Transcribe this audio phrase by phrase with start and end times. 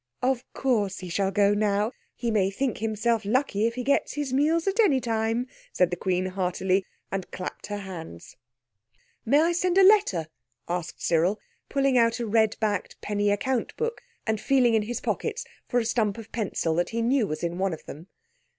[0.27, 1.91] _""Of course he shall go now.
[2.15, 5.95] He may think himself lucky if he gets his meals at any time," said the
[5.95, 8.35] Queen heartily, and clapped her hands.
[9.25, 10.25] "May I send a letter?"
[10.67, 15.45] asked Cyril, pulling out a red backed penny account book, and feeling in his pockets
[15.67, 18.07] for a stump of pencil that he knew was in one of them.